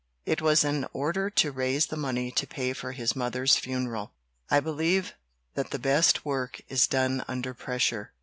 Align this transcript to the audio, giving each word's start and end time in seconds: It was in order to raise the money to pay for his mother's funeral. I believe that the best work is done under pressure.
It 0.25 0.41
was 0.41 0.63
in 0.63 0.87
order 0.93 1.29
to 1.29 1.51
raise 1.51 1.85
the 1.85 1.95
money 1.95 2.31
to 2.31 2.47
pay 2.47 2.73
for 2.73 2.91
his 2.91 3.15
mother's 3.15 3.55
funeral. 3.57 4.13
I 4.49 4.59
believe 4.59 5.13
that 5.53 5.69
the 5.69 5.77
best 5.77 6.25
work 6.25 6.59
is 6.69 6.87
done 6.87 7.23
under 7.27 7.53
pressure. 7.53 8.11